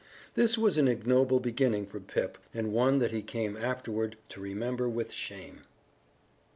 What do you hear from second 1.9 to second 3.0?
Pip and one